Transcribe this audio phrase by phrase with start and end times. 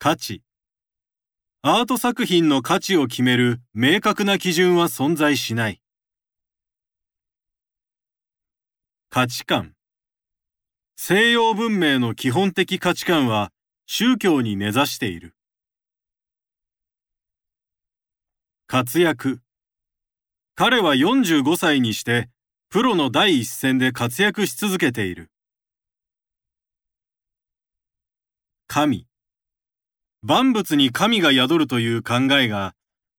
[0.00, 0.44] 価値
[1.62, 5.82] アート作品の価値を決める明確な基準は存在しない。
[9.10, 9.72] 価値観
[10.94, 13.50] 西洋文明の基本的価値観は
[13.86, 15.34] 宗教に根ざしている。
[18.68, 19.40] 活躍
[20.54, 22.30] 彼は45歳にして
[22.68, 25.32] プロの第一線で活躍し続けている。
[28.68, 29.08] 神
[30.28, 32.74] 万物に神が宿るという考えが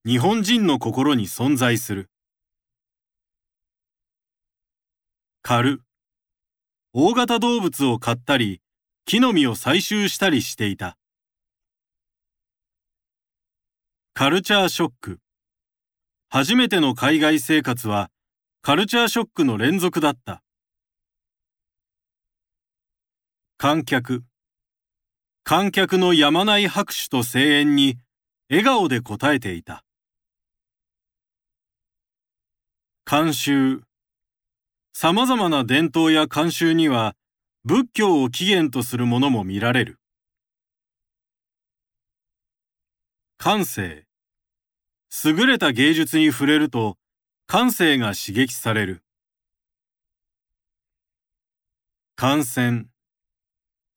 [0.06, 2.12] 日本人の心に存在する。
[5.42, 5.80] 狩
[6.94, 8.62] 大型動物を飼ったり
[9.06, 10.98] 木の実を採集したりしていた。
[14.14, 15.20] カルチャーショック
[16.30, 18.12] 初めての海外生活は
[18.62, 20.44] カルチャーショックの連続だった。
[23.58, 24.22] 観客
[25.50, 27.98] 観客のやまない拍手と声援に
[28.52, 29.84] 笑顔で応えていた。
[33.04, 33.82] 慣習
[34.94, 37.16] 様々な伝統や慣習には
[37.66, 39.98] 仏教を起源とするものも見られる。
[43.40, 44.06] 感性
[45.26, 46.96] 優れた芸術に触れると
[47.48, 49.02] 感性が刺激される。
[52.16, 52.86] 感染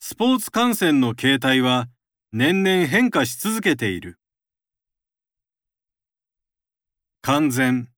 [0.05, 1.87] スポーツ観戦の形態は
[2.33, 4.19] 年々変化し続けている。
[7.21, 7.89] 完全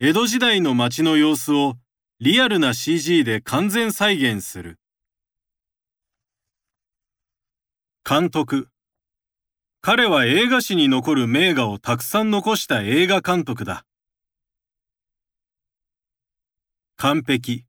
[0.00, 1.76] 江戸時代の街の様子を
[2.20, 4.78] リアルな CG で完全再現する。
[8.06, 8.68] 監督
[9.80, 13.86] 彼は映画史に残る名画をたくさん残した映画監督だ。
[16.98, 17.67] 完璧。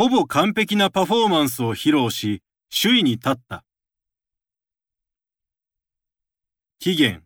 [0.00, 3.64] ほぼ完璧なパフォーマンスを披露し、首位に立った。
[6.78, 7.24] 起源。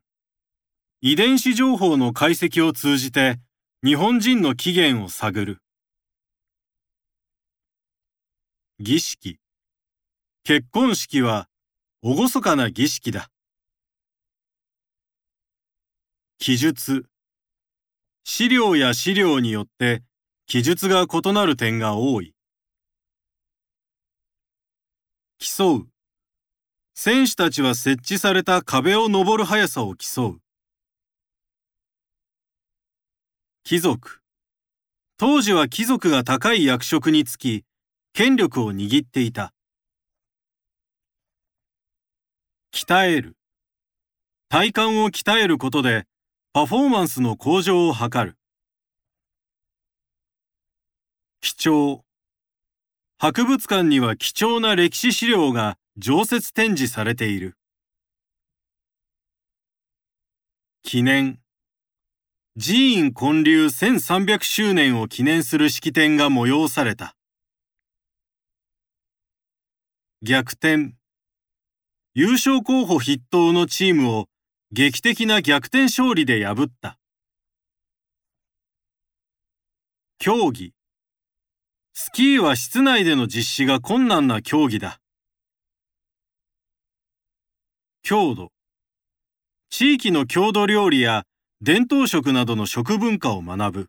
[1.03, 3.39] 遺伝子情報の解析を通じて、
[3.85, 5.59] 日本人の起源を探る。
[8.81, 9.39] 儀式。
[10.43, 11.51] 結婚式は、
[12.03, 13.29] 厳かな儀式だ。
[16.39, 17.05] 記述。
[18.25, 20.03] 資料や資料によって
[20.47, 22.35] 記述が異なる点が多い。
[25.45, 25.89] 競う。
[26.95, 30.41] 選手たちは設置された壁を登る速さを競う。
[33.65, 34.21] 貴族。
[35.17, 37.65] 当時は貴族が高い役職につき、
[38.13, 39.53] 権力を握っていた。
[42.73, 43.37] 鍛える。
[44.49, 46.05] 体幹を鍛えることで、
[46.53, 48.37] パフォーマンスの向上を図る。
[51.41, 52.05] 貴重。
[53.25, 57.57] 博物館には貴重な歴史資料が常設展示されている。
[60.83, 61.39] 記念。
[62.61, 67.15] 寺院建立1300周年を記念する式典が催された。
[70.21, 70.95] 逆転。
[72.15, 74.27] 優勝候補筆頭のチームを
[74.73, 76.99] 劇的な逆転勝利で破った。
[80.19, 80.73] 競技
[81.95, 84.99] スキーは室内での実施が困難な競技だ。
[88.03, 88.51] 郷土
[89.69, 91.25] 地域の郷土料理や
[91.61, 93.89] 伝統食などの食文化を学ぶ。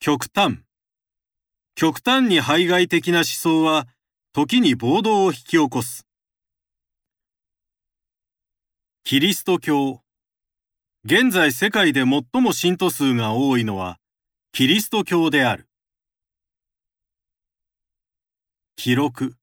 [0.00, 0.58] 極端
[1.74, 3.88] 極端に排外的な思想は
[4.34, 6.06] 時に暴動を引き起こす。
[9.02, 10.02] キリスト教
[11.06, 13.98] 現在世界で最も信徒数が多いのは
[14.56, 15.66] キリスト教である。
[18.76, 19.34] 記録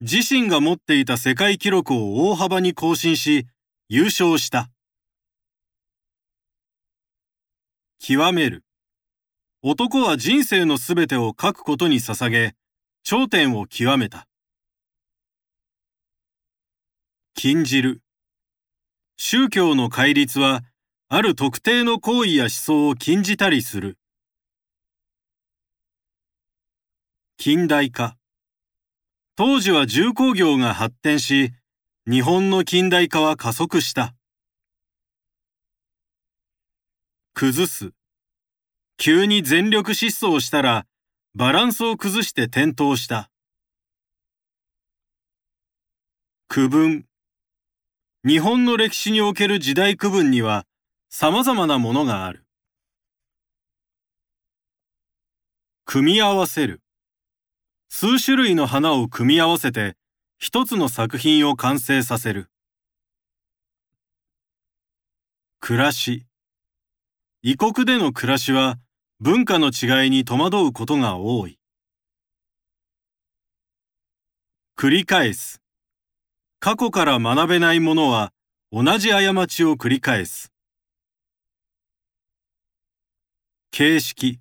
[0.00, 3.46] 自身が持っていた世界記録を大幅に更新し
[3.88, 4.70] 優勝した。
[8.00, 8.64] 極める
[9.62, 12.56] 男は人生のすべてを書くことに捧げ
[13.04, 14.26] 頂点を極めた。
[17.34, 18.02] 禁じる
[19.16, 20.62] 宗教の戒律は、
[21.14, 23.98] ある特定の行為や思想を禁じたりする。
[27.44, 28.16] 近代化。
[29.34, 31.50] 当時は重工業が発展し、
[32.08, 34.14] 日本の近代化は加速した。
[37.34, 37.90] 崩す。
[38.96, 40.86] 急に全力疾走したら、
[41.34, 43.28] バランスを崩して転倒した。
[46.46, 47.06] 区分。
[48.24, 50.64] 日本の歴史における時代区分には
[51.10, 52.46] 様々なものがある。
[55.84, 56.81] 組み合わせる。
[57.94, 59.96] 数種類の花を組み合わせて
[60.38, 62.48] 一つの作品を完成させる。
[65.60, 66.24] 暮らし。
[67.42, 68.78] 異国での暮らしは
[69.20, 71.58] 文化の違いに戸惑うことが多い。
[74.74, 75.60] 繰り返す。
[76.60, 78.32] 過去から学べないものは
[78.72, 80.50] 同じ過ちを繰り返す。
[83.70, 84.40] 形式。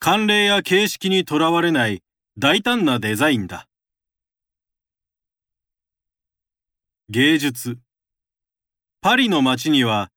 [0.00, 2.02] 慣例や形式にとらわれない
[2.38, 3.68] 大胆なデザインだ。
[7.10, 7.78] 芸術。
[9.02, 10.08] パリの街には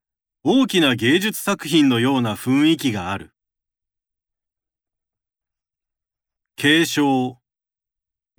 [0.42, 3.34] 大きな芸術作品のような雰囲気がある。
[6.56, 7.38] 継承。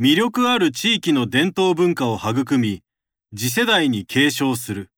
[0.01, 2.83] 魅力ある地域の伝統文化を育み、
[3.37, 4.91] 次世代に継承する。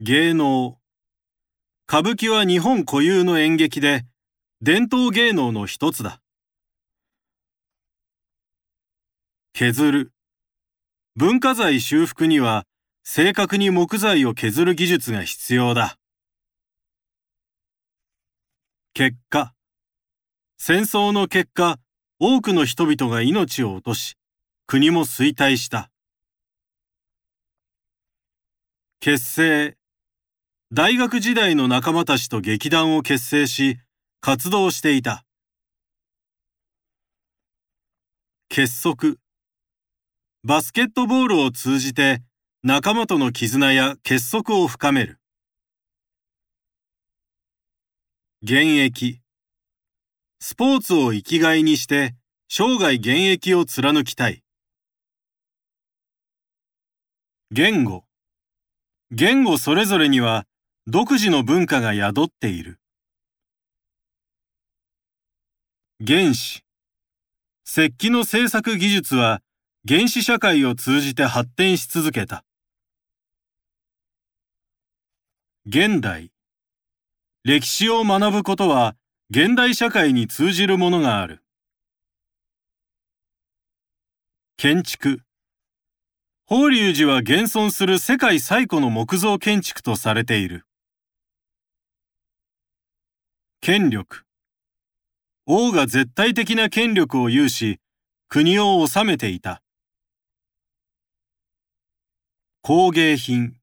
[0.00, 0.80] 芸能。
[1.86, 4.06] 歌舞伎は日本固有の演劇で、
[4.64, 6.20] 伝統芸能の一つだ。
[9.54, 10.12] 削る。
[11.16, 12.64] 文化財修復には、
[13.02, 15.98] 正確に木材を削る技術が必要だ。
[18.94, 19.52] 結果。
[20.58, 21.80] 戦争の結果、
[22.20, 24.14] 多くの人々が命を落とし、
[24.68, 25.90] 国も衰退した。
[29.00, 29.76] 結成。
[30.70, 33.80] 大学時代の仲間たちと劇団を結成し、
[34.24, 35.24] 活動していた。
[38.48, 39.16] 結束。
[40.44, 42.22] バスケットボールを通じて
[42.62, 45.18] 仲間との絆や結束を深める。
[48.44, 49.20] 現役。
[50.38, 52.14] スポーツを生きがいにして
[52.48, 54.44] 生涯現役を貫きたい。
[57.50, 58.04] 言語。
[59.10, 60.44] 言語それぞれには
[60.86, 62.78] 独自の文化が宿っている。
[66.04, 66.64] 原子。
[67.64, 69.40] 石器の製作技術は
[69.86, 72.44] 原始社会を通じて発展し続けた。
[75.64, 76.32] 現代。
[77.44, 78.96] 歴史を学ぶことは
[79.30, 81.44] 現代社会に通じるものがある。
[84.56, 85.20] 建築。
[86.46, 90.66] 法隆寺は現存する世界最古の木造建築とされている。
[93.60, 94.24] 権力。
[95.44, 97.80] 王が絶対的な権力を有し、
[98.28, 99.60] 国を治めていた。
[102.60, 103.56] 工芸品。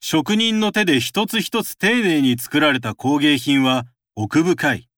[0.00, 3.84] 職人の手で一つ一つ丁寧に作られた工芸品は
[4.16, 4.89] 奥深い。